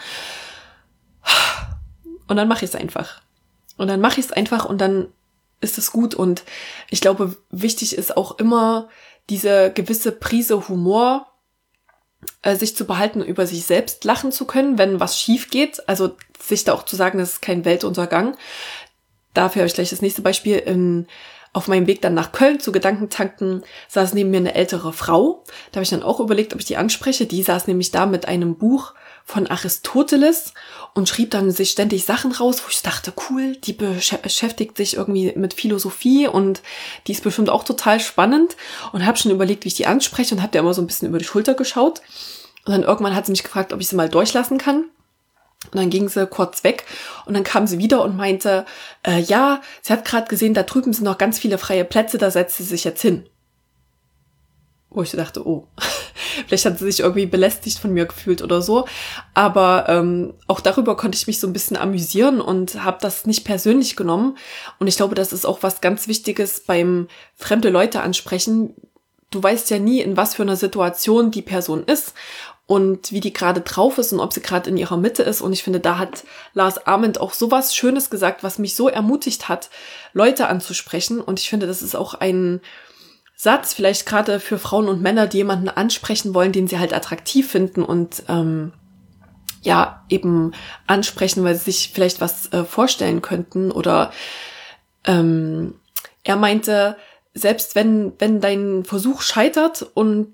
Und 2.27 2.37
dann 2.37 2.49
mache 2.49 2.65
ich 2.65 2.71
es 2.71 2.77
einfach. 2.77 3.21
Und 3.79 3.89
dann 3.89 4.01
mache 4.01 4.21
ich 4.21 4.27
es 4.27 4.33
einfach 4.33 4.67
und 4.67 4.81
dann 4.81 5.09
ist 5.61 5.79
es 5.79 5.93
gut. 5.93 6.15
Und 6.15 6.45
ich 6.91 7.01
glaube, 7.01 7.37
wichtig 7.51 7.97
ist 7.97 8.17
auch 8.17 8.39
immer 8.39 8.89
diese 9.31 9.73
gewisse 9.73 10.13
Prise 10.13 10.69
Humor 10.69 11.27
äh, 12.43 12.57
sich 12.57 12.77
zu 12.77 12.87
behalten, 12.87 13.23
über 13.23 13.47
sich 13.47 13.65
selbst 13.65 14.05
lachen 14.05 14.33
zu 14.33 14.45
können, 14.45 14.79
wenn 14.79 15.01
was 15.01 15.19
schief 15.19 15.51
geht. 15.51 15.89
Also 15.89 16.17
sich 16.39 16.65
da 16.65 16.75
auch 16.75 16.85
zu 16.85 16.97
sagen, 16.97 17.19
das 17.19 17.35
ist 17.35 17.43
kein 17.43 17.65
Weltuntergang. 17.65 18.37
Dafür 19.35 19.61
habe 19.61 19.69
ich 19.69 19.75
gleich 19.75 19.91
das 19.91 20.03
nächste 20.03 20.23
Beispiel. 20.23 20.59
In, 20.59 21.07
auf 21.53 21.69
meinem 21.69 21.87
Weg 21.87 22.03
dann 22.03 22.15
nach 22.15 22.33
Köln 22.33 22.61
zu 22.61 22.73
Gedankentanken 22.73 23.65
saß 23.89 24.15
neben 24.15 24.31
mir 24.31 24.39
eine 24.39 24.55
ältere 24.55 24.93
Frau. 24.93 25.45
Da 25.71 25.77
habe 25.77 25.83
ich 25.83 25.91
dann 25.91 26.03
auch 26.03 26.21
überlegt, 26.21 26.53
ob 26.53 26.61
ich 26.61 26.67
die 26.67 26.77
anspreche. 26.77 27.27
Die 27.27 27.43
saß 27.43 27.67
nämlich 27.67 27.91
da 27.91 28.07
mit 28.07 28.29
einem 28.29 28.57
Buch 28.57 28.95
von 29.29 29.47
Aristoteles 29.47 30.55
und 30.95 31.07
schrieb 31.07 31.33
dann 31.33 31.51
sich 31.51 31.71
ständig 31.71 32.07
Sachen 32.07 32.33
raus, 32.33 32.63
wo 32.65 32.71
ich 32.71 32.81
dachte, 32.81 33.13
cool, 33.29 33.57
die 33.57 33.75
beschäftigt 33.75 34.79
sich 34.79 34.97
irgendwie 34.97 35.35
mit 35.37 35.53
Philosophie 35.53 36.27
und 36.27 36.63
die 37.07 37.13
ist 37.13 37.23
bestimmt 37.23 37.51
auch 37.51 37.63
total 37.63 38.01
spannend 38.01 38.57
und 38.93 39.05
habe 39.05 39.19
schon 39.19 39.31
überlegt, 39.31 39.65
wie 39.65 39.69
ich 39.69 39.75
die 39.75 39.87
anspreche 39.87 40.35
und 40.35 40.41
habe 40.41 40.53
der 40.53 40.63
immer 40.63 40.73
so 40.73 40.81
ein 40.81 40.87
bisschen 40.87 41.09
über 41.09 41.19
die 41.19 41.27
Schulter 41.27 41.53
geschaut. 41.53 42.01
Und 42.65 42.73
dann 42.73 42.83
irgendwann 42.85 43.15
hat 43.15 43.27
sie 43.27 43.33
mich 43.33 43.43
gefragt, 43.43 43.75
ob 43.75 43.81
ich 43.81 43.89
sie 43.89 43.97
mal 43.97 44.09
durchlassen 44.09 44.57
kann. 44.57 44.85
Und 45.65 45.75
dann 45.75 45.91
ging 45.91 46.09
sie 46.09 46.27
kurz 46.27 46.65
weg 46.65 46.87
und 47.27 47.35
dann 47.35 47.45
kam 47.45 47.67
sie 47.67 47.79
wieder 47.79 48.03
und 48.03 48.17
meinte, 48.17 48.65
äh, 49.07 49.21
ja, 49.21 49.61
sie 49.83 49.93
hat 49.93 50.07
gerade 50.07 50.29
gesehen, 50.29 50.55
da 50.55 50.63
drüben 50.63 50.95
sind 50.95 51.05
noch 51.05 51.19
ganz 51.19 51.39
viele 51.39 51.59
freie 51.59 51.85
Plätze, 51.85 52.17
da 52.17 52.31
setzt 52.31 52.57
sie 52.57 52.65
sich 52.65 52.85
jetzt 52.85 53.03
hin. 53.03 53.29
Wo 54.91 55.03
ich 55.03 55.11
dachte, 55.11 55.47
oh, 55.47 55.69
Vielleicht 56.47 56.65
hat 56.65 56.79
sie 56.79 56.85
sich 56.91 57.01
irgendwie 57.01 57.27
belästigt 57.27 57.79
von 57.79 57.93
mir 57.93 58.07
gefühlt 58.07 58.43
oder 58.43 58.63
so. 58.63 58.87
Aber 59.35 59.87
ähm, 59.89 60.35
auch 60.47 60.61
darüber 60.61 60.97
konnte 60.97 61.17
ich 61.17 61.27
mich 61.27 61.41
so 61.41 61.47
ein 61.47 61.53
bisschen 61.53 61.77
amüsieren 61.77 62.41
und 62.41 62.83
habe 62.85 62.99
das 63.01 63.27
nicht 63.27 63.45
persönlich 63.45 63.97
genommen. 63.97 64.37
Und 64.79 64.87
ich 64.87 64.97
glaube, 64.97 65.15
das 65.15 65.33
ist 65.33 65.47
auch 65.47 65.63
was 65.63 65.81
ganz 65.81 66.09
Wichtiges 66.09 66.61
beim 66.61 67.09
fremde 67.35 67.71
Leute 67.71 68.01
ansprechen. 68.01 68.75
Du 69.31 69.43
weißt 69.43 69.71
ja 69.71 69.79
nie, 69.79 70.01
in 70.01 70.17
was 70.17 70.35
für 70.35 70.43
einer 70.43 70.57
Situation 70.57 71.31
die 71.31 71.43
Person 71.43 71.85
ist 71.85 72.15
und 72.67 73.13
wie 73.13 73.21
die 73.21 73.33
gerade 73.33 73.61
drauf 73.61 73.99
ist 73.99 74.13
und 74.13 74.21
ob 74.21 74.33
sie 74.33 74.41
gerade 74.41 74.71
in 74.71 74.77
ihrer 74.77 74.97
Mitte 74.97 75.23
ist. 75.23 75.41
Und 75.41 75.53
ich 75.53 75.63
finde, 75.63 75.81
da 75.81 75.99
hat 75.99 76.25
Lars 76.55 76.87
Arment 76.87 77.21
auch 77.21 77.33
so 77.33 77.51
was 77.51 77.75
Schönes 77.75 78.11
gesagt, 78.11 78.43
was 78.43 78.59
mich 78.59 78.75
so 78.75 78.89
ermutigt 78.89 79.49
hat, 79.49 79.71
Leute 80.13 80.49
anzusprechen. 80.49 81.21
Und 81.21 81.41
ich 81.41 81.49
finde, 81.49 81.67
das 81.67 81.83
ist 81.83 81.97
auch 81.97 82.15
ein 82.15 82.61
Satz, 83.41 83.73
vielleicht 83.73 84.05
gerade 84.05 84.41
für 84.41 84.59
Frauen 84.59 84.89
und 84.89 85.01
Männer, 85.01 85.29
die 85.29 85.37
jemanden 85.37 85.69
ansprechen 85.69 86.35
wollen, 86.35 86.51
den 86.51 86.67
sie 86.67 86.81
halt 86.81 86.93
attraktiv 86.93 87.49
finden 87.49 87.85
und 87.85 88.25
ähm, 88.29 88.73
ja, 89.63 90.05
eben 90.09 90.51
ansprechen, 90.89 91.45
weil 91.45 91.55
sie 91.55 91.71
sich 91.71 91.93
vielleicht 91.95 92.21
was 92.21 92.53
äh, 92.53 92.65
vorstellen 92.65 93.23
könnten. 93.23 93.71
Oder 93.71 94.11
ähm, 95.05 95.77
er 96.25 96.35
meinte, 96.35 96.97
selbst 97.33 97.77
wenn, 97.77 98.13
wenn 98.19 98.41
dein 98.41 98.85
Versuch 98.85 99.23
scheitert 99.23 99.87
und 99.95 100.33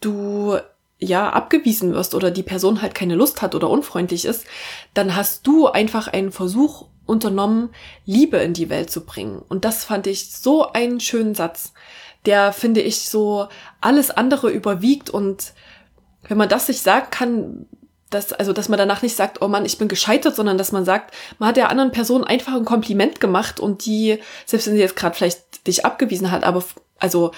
du 0.00 0.56
ja 1.00 1.30
abgewiesen 1.30 1.92
wirst 1.92 2.14
oder 2.14 2.30
die 2.30 2.44
Person 2.44 2.82
halt 2.82 2.94
keine 2.94 3.16
Lust 3.16 3.42
hat 3.42 3.56
oder 3.56 3.68
unfreundlich 3.68 4.24
ist, 4.24 4.44
dann 4.94 5.16
hast 5.16 5.44
du 5.44 5.66
einfach 5.66 6.06
einen 6.06 6.30
Versuch 6.30 6.86
unternommen, 7.04 7.70
Liebe 8.06 8.36
in 8.36 8.52
die 8.52 8.70
Welt 8.70 8.90
zu 8.90 9.04
bringen. 9.04 9.42
Und 9.48 9.64
das 9.64 9.84
fand 9.84 10.06
ich 10.06 10.30
so 10.30 10.70
einen 10.70 11.00
schönen 11.00 11.34
Satz, 11.34 11.72
der 12.26 12.52
finde 12.52 12.80
ich 12.80 13.08
so 13.08 13.48
alles 13.80 14.10
andere 14.10 14.50
überwiegt 14.50 15.10
und 15.10 15.52
wenn 16.26 16.38
man 16.38 16.48
das 16.48 16.66
sich 16.66 16.80
sagen 16.80 17.08
kann, 17.10 17.66
dass, 18.10 18.32
also, 18.32 18.52
dass 18.52 18.68
man 18.68 18.78
danach 18.78 19.02
nicht 19.02 19.16
sagt, 19.16 19.42
oh 19.42 19.48
Mann, 19.48 19.66
ich 19.66 19.76
bin 19.76 19.88
gescheitert, 19.88 20.36
sondern 20.36 20.56
dass 20.56 20.72
man 20.72 20.84
sagt, 20.84 21.14
man 21.38 21.48
hat 21.48 21.56
der 21.56 21.70
anderen 21.70 21.90
Person 21.90 22.24
einfach 22.24 22.54
ein 22.54 22.64
Kompliment 22.64 23.20
gemacht 23.20 23.60
und 23.60 23.84
die, 23.84 24.20
selbst 24.46 24.66
wenn 24.66 24.74
sie 24.74 24.80
jetzt 24.80 24.96
gerade 24.96 25.16
vielleicht 25.16 25.66
dich 25.66 25.84
abgewiesen 25.84 26.30
hat, 26.30 26.44
aber 26.44 26.64
also 26.98 27.32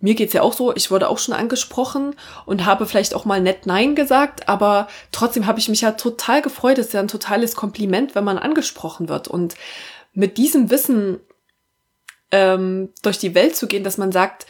mir 0.00 0.14
geht's 0.14 0.32
ja 0.32 0.40
auch 0.42 0.54
so, 0.54 0.74
ich 0.74 0.90
wurde 0.90 1.08
auch 1.08 1.18
schon 1.18 1.34
angesprochen 1.34 2.14
und 2.46 2.64
habe 2.64 2.86
vielleicht 2.86 3.14
auch 3.14 3.26
mal 3.26 3.40
nett 3.40 3.66
Nein 3.66 3.94
gesagt, 3.94 4.48
aber 4.48 4.88
trotzdem 5.12 5.46
habe 5.46 5.58
ich 5.58 5.68
mich 5.68 5.82
ja 5.82 5.92
total 5.92 6.40
gefreut. 6.40 6.78
Es 6.78 6.86
ist 6.86 6.94
ja 6.94 7.00
ein 7.00 7.08
totales 7.08 7.54
Kompliment, 7.54 8.14
wenn 8.14 8.24
man 8.24 8.38
angesprochen 8.38 9.10
wird. 9.10 9.28
Und 9.28 9.56
mit 10.14 10.38
diesem 10.38 10.70
Wissen 10.70 11.20
ähm, 12.30 12.90
durch 13.02 13.18
die 13.18 13.34
Welt 13.34 13.56
zu 13.56 13.66
gehen, 13.66 13.84
dass 13.84 13.98
man 13.98 14.12
sagt, 14.12 14.46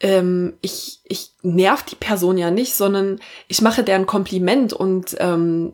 ähm, 0.00 0.54
ich, 0.60 1.00
ich 1.04 1.30
nerv 1.42 1.82
die 1.82 1.96
Person 1.96 2.38
ja 2.38 2.50
nicht, 2.50 2.74
sondern 2.74 3.20
ich 3.48 3.62
mache 3.62 3.82
deren 3.82 4.06
Kompliment 4.06 4.72
und 4.72 5.16
ähm, 5.18 5.72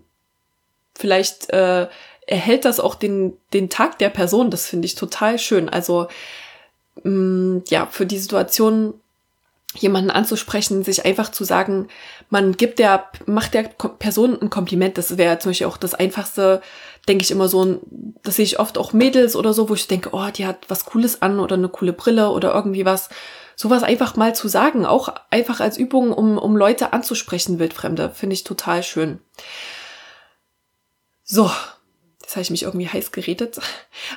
vielleicht 0.94 1.50
äh, 1.50 1.88
erhält 2.26 2.64
das 2.64 2.80
auch 2.80 2.94
den, 2.94 3.36
den 3.52 3.68
Tag 3.68 3.98
der 3.98 4.10
Person. 4.10 4.50
Das 4.50 4.66
finde 4.66 4.86
ich 4.86 4.94
total 4.94 5.38
schön. 5.38 5.68
Also 5.68 6.08
mh, 7.02 7.10
mm, 7.10 7.64
ja, 7.68 7.86
für 7.86 8.06
die 8.06 8.18
Situation 8.18 8.94
jemanden 9.74 10.10
anzusprechen, 10.10 10.84
sich 10.84 11.04
einfach 11.04 11.30
zu 11.30 11.44
sagen, 11.44 11.88
man 12.28 12.56
gibt 12.56 12.78
der, 12.78 13.08
macht 13.26 13.54
der 13.54 13.62
Person 13.62 14.40
ein 14.40 14.50
Kompliment. 14.50 14.98
Das 14.98 15.16
wäre 15.16 15.38
zum 15.38 15.50
Beispiel 15.50 15.66
auch 15.66 15.78
das 15.78 15.94
einfachste, 15.94 16.60
denke 17.08 17.24
ich 17.24 17.30
immer 17.30 17.48
so, 17.48 17.80
das 18.22 18.36
sehe 18.36 18.44
ich 18.44 18.58
oft 18.60 18.78
auch 18.78 18.92
Mädels 18.92 19.34
oder 19.34 19.52
so, 19.52 19.68
wo 19.68 19.74
ich 19.74 19.88
denke, 19.88 20.10
oh, 20.12 20.28
die 20.34 20.46
hat 20.46 20.58
was 20.68 20.84
Cooles 20.84 21.22
an 21.22 21.40
oder 21.40 21.56
eine 21.56 21.68
coole 21.68 21.92
Brille 21.92 22.30
oder 22.30 22.54
irgendwie 22.54 22.84
was. 22.84 23.08
Sowas 23.56 23.82
einfach 23.82 24.16
mal 24.16 24.34
zu 24.34 24.48
sagen, 24.48 24.86
auch 24.86 25.12
einfach 25.30 25.60
als 25.60 25.76
Übung, 25.76 26.12
um, 26.12 26.38
um 26.38 26.56
Leute 26.56 26.92
anzusprechen, 26.92 27.58
Wildfremde, 27.58 28.10
finde 28.10 28.34
ich 28.34 28.44
total 28.44 28.82
schön. 28.82 29.20
So, 31.24 31.50
jetzt 32.20 32.32
habe 32.36 32.42
ich 32.42 32.50
mich 32.50 32.62
irgendwie 32.62 32.88
heiß 32.88 33.12
geredet. 33.12 33.60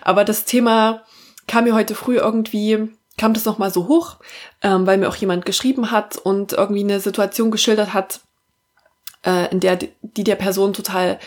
Aber 0.01 0.24
das 0.24 0.46
Thema 0.46 1.04
kam 1.48 1.65
mir 1.65 1.74
heute 1.74 1.96
früh 1.96 2.18
irgendwie, 2.18 2.89
kam 3.18 3.34
das 3.34 3.46
nochmal 3.46 3.72
so 3.72 3.88
hoch, 3.88 4.18
ähm, 4.62 4.86
weil 4.86 4.98
mir 4.98 5.10
auch 5.10 5.15
jemand 5.15 5.46
geschrieben 5.46 5.92
hat 5.92 6.18
und 6.18 6.54
irgendwie 6.54 6.84
eine 6.84 7.00
Situation 7.00 7.51
geschildert 7.51 7.94
hat, 7.94 8.22
äh, 9.25 9.51
in 9.51 9.60
der 9.60 9.77
die 10.01 10.24
der 10.24 10.36
Person 10.36 10.74
total 10.74 11.20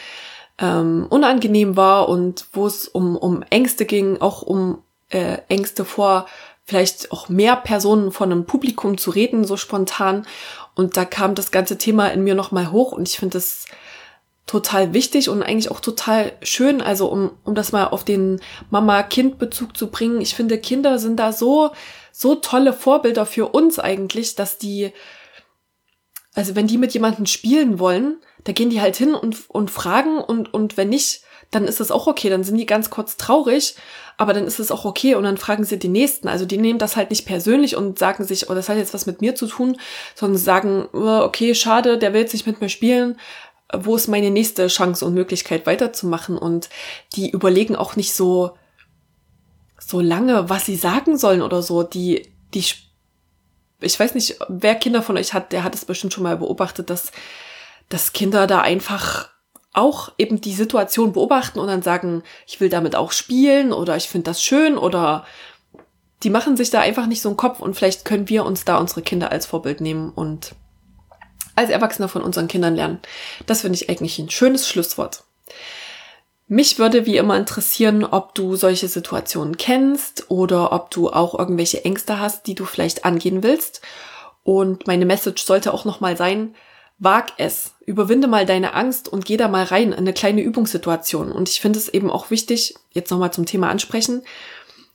ähm, 0.58 1.06
unangenehm 1.08 1.76
war 1.76 2.08
und 2.08 2.46
wo 2.52 2.66
es 2.66 2.88
um, 2.88 3.16
um 3.16 3.42
Ängste 3.50 3.84
ging, 3.84 4.20
auch 4.20 4.42
um 4.42 4.82
äh, 5.10 5.38
Ängste 5.48 5.84
vor 5.84 6.26
vielleicht 6.64 7.12
auch 7.12 7.30
mehr 7.30 7.56
Personen 7.56 8.12
von 8.12 8.30
einem 8.30 8.44
Publikum 8.44 8.98
zu 8.98 9.10
reden, 9.10 9.44
so 9.44 9.56
spontan. 9.56 10.26
Und 10.74 10.98
da 10.98 11.06
kam 11.06 11.34
das 11.34 11.50
ganze 11.50 11.78
Thema 11.78 12.08
in 12.08 12.22
mir 12.24 12.34
nochmal 12.34 12.70
hoch 12.70 12.92
und 12.92 13.08
ich 13.08 13.16
finde 13.16 13.38
es 13.38 13.64
total 14.46 14.92
wichtig 14.92 15.30
und 15.30 15.42
eigentlich 15.42 15.70
auch 15.70 15.80
total 15.80 16.32
schön, 16.42 16.82
also 16.82 17.08
um, 17.08 17.30
um 17.44 17.54
das 17.54 17.72
mal 17.72 17.86
auf 17.86 18.04
den 18.04 18.40
Mama-Kind-Bezug 18.68 19.76
zu 19.76 19.88
bringen. 19.88 20.20
Ich 20.20 20.34
finde, 20.34 20.58
Kinder 20.58 20.98
sind 20.98 21.16
da 21.16 21.32
so, 21.32 21.70
so 22.12 22.34
tolle 22.34 22.74
Vorbilder 22.74 23.24
für 23.24 23.48
uns 23.48 23.78
eigentlich, 23.78 24.34
dass 24.34 24.58
die, 24.58 24.92
also 26.34 26.54
wenn 26.54 26.66
die 26.66 26.78
mit 26.78 26.92
jemandem 26.92 27.26
spielen 27.26 27.78
wollen, 27.78 28.18
da 28.44 28.52
gehen 28.52 28.70
die 28.70 28.80
halt 28.80 28.96
hin 28.96 29.14
und, 29.14 29.48
und 29.48 29.70
fragen 29.70 30.18
und, 30.18 30.52
und 30.52 30.76
wenn 30.76 30.88
nicht, 30.88 31.22
dann 31.50 31.64
ist 31.64 31.80
es 31.80 31.90
auch 31.90 32.06
okay, 32.06 32.28
dann 32.28 32.44
sind 32.44 32.58
die 32.58 32.66
ganz 32.66 32.90
kurz 32.90 33.16
traurig, 33.16 33.74
aber 34.18 34.34
dann 34.34 34.46
ist 34.46 34.58
es 34.58 34.70
auch 34.70 34.84
okay 34.84 35.14
und 35.14 35.24
dann 35.24 35.38
fragen 35.38 35.64
sie 35.64 35.78
die 35.78 35.88
Nächsten. 35.88 36.28
Also 36.28 36.44
die 36.44 36.58
nehmen 36.58 36.78
das 36.78 36.96
halt 36.96 37.10
nicht 37.10 37.26
persönlich 37.26 37.76
und 37.76 37.98
sagen 37.98 38.24
sich, 38.24 38.50
oh, 38.50 38.54
das 38.54 38.68
hat 38.68 38.76
jetzt 38.76 38.92
was 38.92 39.06
mit 39.06 39.20
mir 39.20 39.34
zu 39.34 39.46
tun, 39.46 39.78
sondern 40.14 40.38
sagen, 40.38 40.88
oh, 40.92 41.22
okay, 41.22 41.54
schade, 41.54 41.96
der 41.96 42.12
will 42.12 42.20
jetzt 42.20 42.34
nicht 42.34 42.46
mit 42.46 42.60
mir 42.60 42.68
spielen, 42.68 43.18
wo 43.74 43.96
ist 43.96 44.08
meine 44.08 44.30
nächste 44.30 44.66
Chance 44.68 45.04
und 45.04 45.14
Möglichkeit 45.14 45.66
weiterzumachen? 45.66 46.38
Und 46.38 46.68
die 47.14 47.30
überlegen 47.30 47.76
auch 47.76 47.96
nicht 47.96 48.14
so 48.14 48.56
so 49.80 50.00
lange, 50.00 50.50
was 50.50 50.66
sie 50.66 50.76
sagen 50.76 51.16
sollen 51.16 51.40
oder 51.40 51.62
so, 51.62 51.82
die 51.82 52.32
die 52.54 52.64
ich 53.80 54.00
weiß 54.00 54.14
nicht, 54.14 54.38
wer 54.48 54.74
Kinder 54.74 55.02
von 55.02 55.16
euch 55.16 55.34
hat, 55.34 55.52
der 55.52 55.62
hat 55.62 55.74
es 55.74 55.84
bestimmt 55.84 56.12
schon 56.12 56.24
mal 56.24 56.36
beobachtet, 56.36 56.90
dass 56.90 57.12
dass 57.88 58.12
Kinder 58.12 58.46
da 58.46 58.60
einfach 58.60 59.30
auch 59.72 60.12
eben 60.18 60.40
die 60.40 60.54
Situation 60.54 61.12
beobachten 61.12 61.58
und 61.58 61.68
dann 61.68 61.82
sagen, 61.82 62.22
ich 62.46 62.60
will 62.60 62.68
damit 62.68 62.96
auch 62.96 63.12
spielen 63.12 63.72
oder 63.72 63.96
ich 63.96 64.08
finde 64.08 64.30
das 64.30 64.42
schön 64.42 64.76
oder 64.76 65.24
die 66.22 66.30
machen 66.30 66.56
sich 66.56 66.70
da 66.70 66.80
einfach 66.80 67.06
nicht 67.06 67.22
so 67.22 67.28
einen 67.28 67.36
Kopf 67.36 67.60
und 67.60 67.74
vielleicht 67.74 68.04
können 68.04 68.28
wir 68.28 68.44
uns 68.44 68.64
da 68.64 68.78
unsere 68.78 69.02
Kinder 69.02 69.30
als 69.30 69.46
Vorbild 69.46 69.80
nehmen 69.80 70.10
und 70.10 70.54
als 71.54 71.70
Erwachsene 71.70 72.08
von 72.08 72.22
unseren 72.22 72.48
Kindern 72.48 72.74
lernen. 72.74 73.00
Das 73.46 73.60
finde 73.60 73.76
ich 73.76 73.88
eigentlich 73.88 74.18
ein 74.18 74.30
schönes 74.30 74.68
Schlusswort. 74.68 75.24
Mich 76.48 76.78
würde 76.78 77.04
wie 77.04 77.18
immer 77.18 77.36
interessieren, 77.36 78.04
ob 78.04 78.34
du 78.34 78.56
solche 78.56 78.88
Situationen 78.88 79.58
kennst 79.58 80.30
oder 80.30 80.72
ob 80.72 80.90
du 80.90 81.10
auch 81.10 81.38
irgendwelche 81.38 81.84
Ängste 81.84 82.18
hast, 82.18 82.46
die 82.46 82.54
du 82.54 82.64
vielleicht 82.64 83.04
angehen 83.04 83.42
willst. 83.42 83.82
Und 84.44 84.86
meine 84.86 85.04
Message 85.04 85.44
sollte 85.44 85.74
auch 85.74 85.84
nochmal 85.84 86.16
sein, 86.16 86.54
wag 86.98 87.32
es, 87.38 87.74
überwinde 87.86 88.26
mal 88.26 88.44
deine 88.44 88.74
Angst 88.74 89.08
und 89.08 89.24
geh 89.24 89.36
da 89.36 89.48
mal 89.48 89.64
rein 89.64 89.92
in 89.92 89.98
eine 89.98 90.12
kleine 90.12 90.42
Übungssituation. 90.42 91.30
Und 91.32 91.48
ich 91.48 91.60
finde 91.60 91.78
es 91.78 91.88
eben 91.88 92.10
auch 92.10 92.30
wichtig, 92.30 92.74
jetzt 92.92 93.10
nochmal 93.10 93.32
zum 93.32 93.46
Thema 93.46 93.70
ansprechen, 93.70 94.22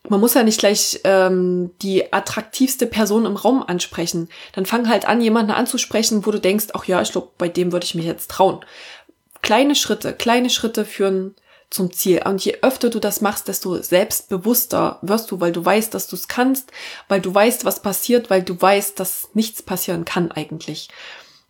man 0.09 0.19
muss 0.19 0.33
ja 0.33 0.43
nicht 0.43 0.59
gleich 0.59 0.99
ähm, 1.05 1.71
die 1.81 2.11
attraktivste 2.11 2.87
Person 2.87 3.25
im 3.25 3.37
Raum 3.37 3.63
ansprechen. 3.63 4.27
Dann 4.51 4.65
fang 4.65 4.89
halt 4.89 5.07
an, 5.07 5.21
jemanden 5.21 5.51
anzusprechen, 5.51 6.25
wo 6.25 6.31
du 6.31 6.39
denkst, 6.39 6.67
ach 6.73 6.85
ja, 6.85 7.01
ich 7.01 7.13
glaube, 7.13 7.29
bei 7.37 7.47
dem 7.47 7.71
würde 7.71 7.85
ich 7.85 7.95
mich 7.95 8.05
jetzt 8.05 8.29
trauen. 8.29 8.65
Kleine 9.41 9.75
Schritte, 9.75 10.13
kleine 10.13 10.49
Schritte 10.49 10.83
führen 10.83 11.35
zum 11.69 11.91
Ziel. 11.91 12.21
Und 12.25 12.43
je 12.43 12.57
öfter 12.61 12.89
du 12.89 12.99
das 12.99 13.21
machst, 13.21 13.47
desto 13.47 13.81
selbstbewusster 13.81 14.99
wirst 15.01 15.31
du, 15.31 15.39
weil 15.39 15.53
du 15.53 15.63
weißt, 15.63 15.93
dass 15.93 16.07
du 16.07 16.17
es 16.17 16.27
kannst, 16.27 16.71
weil 17.07 17.21
du 17.21 17.33
weißt, 17.33 17.63
was 17.63 17.81
passiert, 17.81 18.29
weil 18.29 18.43
du 18.43 18.61
weißt, 18.61 18.99
dass 18.99 19.29
nichts 19.33 19.63
passieren 19.63 20.03
kann 20.03 20.31
eigentlich. 20.31 20.89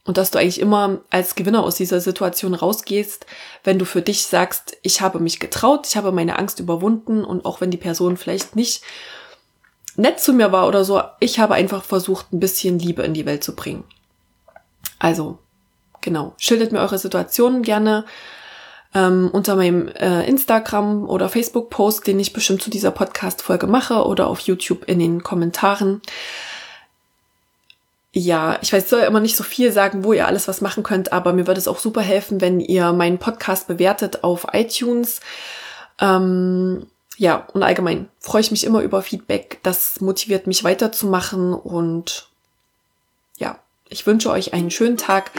Und 0.05 0.17
dass 0.17 0.31
du 0.31 0.39
eigentlich 0.39 0.60
immer 0.60 1.00
als 1.10 1.36
Gewinner 1.36 1.63
aus 1.63 1.75
dieser 1.75 2.01
Situation 2.01 2.53
rausgehst, 2.53 3.25
wenn 3.63 3.79
du 3.79 3.86
für 3.86 4.01
dich 4.01 4.25
sagst, 4.25 4.75
ich 4.81 5.00
habe 5.00 5.19
mich 5.19 5.39
getraut, 5.39 5.88
ich 5.88 5.95
habe 5.95 6.12
meine 6.12 6.38
Angst 6.38 6.60
überwunden 6.60 7.24
und 7.24 7.45
auch 7.45 7.62
wenn 7.62 7.72
die 7.72 7.77
Person 7.77 8.17
vielleicht 8.17 8.55
nicht 8.55 8.83
nett 9.95 10.19
zu 10.19 10.33
mir 10.33 10.51
war 10.51 10.67
oder 10.67 10.83
so, 10.83 11.01
ich 11.19 11.39
habe 11.39 11.53
einfach 11.53 11.83
versucht, 11.83 12.33
ein 12.33 12.39
bisschen 12.39 12.79
Liebe 12.79 13.03
in 13.03 13.13
die 13.13 13.25
Welt 13.25 13.43
zu 13.43 13.55
bringen. 13.55 13.86
Also, 15.00 15.39
genau, 16.01 16.33
schildert 16.38 16.74
mir 16.74 16.79
eure 16.79 16.98
Situationen 16.98 17.63
gerne 17.63 18.05
ähm, 18.93 19.29
unter 19.31 19.55
meinem 19.55 19.88
äh, 19.88 20.27
Instagram 20.27 21.07
oder 21.07 21.29
Facebook-Post, 21.29 22.07
den 22.07 22.19
ich 22.19 22.33
bestimmt 22.33 22.62
zu 22.62 22.69
dieser 22.69 22.91
Podcast-Folge 22.91 23.67
mache 23.67 24.05
oder 24.05 24.27
auf 24.27 24.39
YouTube 24.41 24.83
in 24.86 25.00
den 25.00 25.24
Kommentaren 25.24 26.01
ja, 28.15 28.60
ich 28.62 28.72
weiß, 28.72 28.84
ich 28.84 28.89
soll 28.89 29.01
immer 29.01 29.20
nicht 29.20 29.36
so 29.36 29.43
viel 29.43 29.72
sagen, 29.72 30.03
wo 30.03 30.13
ihr 30.13 30.27
alles 30.27 30.48
was 30.48 30.62
machen 30.62 30.84
könnt, 30.84 31.12
aber 31.12 31.34
mir 31.34 31.48
würde 31.48 31.60
es 31.60 31.67
auch 31.67 31.79
super 31.79 32.01
helfen, 32.01 32.41
wenn 32.41 32.60
ihr 32.60 32.93
meinen 32.93 33.17
Podcast 33.17 33.67
bewertet 33.67 34.24
auf 34.24 34.46
iTunes. 34.53 35.20
Ähm, 36.00 36.86
ja, 37.17 37.48
und 37.53 37.63
allgemein 37.63 38.10
freue 38.20 38.41
ich 38.41 38.51
mich 38.51 38.65
immer 38.65 38.82
über 38.82 39.01
Feedback. 39.01 39.60
Das 39.63 40.00
motiviert 40.00 40.46
mich 40.46 40.63
weiterzumachen 40.63 41.55
und 41.55 42.29
ja, 43.39 43.58
ich 43.89 44.05
wünsche 44.05 44.29
euch 44.29 44.53
einen 44.53 44.70
schönen 44.70 44.98
Tag. 44.98 45.32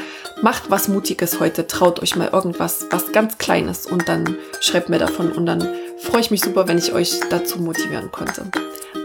Macht 0.42 0.68
was 0.68 0.88
Mutiges 0.88 1.38
heute. 1.38 1.68
Traut 1.68 2.00
euch 2.02 2.16
mal 2.16 2.30
irgendwas, 2.32 2.86
was 2.90 3.12
ganz 3.12 3.38
Kleines 3.38 3.86
und 3.86 4.08
dann 4.08 4.36
schreibt 4.60 4.88
mir 4.88 4.98
davon 4.98 5.30
und 5.30 5.46
dann 5.46 5.68
freue 5.98 6.22
ich 6.22 6.32
mich 6.32 6.40
super, 6.40 6.66
wenn 6.66 6.78
ich 6.78 6.92
euch 6.92 7.20
dazu 7.30 7.60
motivieren 7.60 8.10
konnte. 8.10 8.50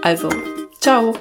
Also, 0.01 0.29
ciao! 0.79 1.13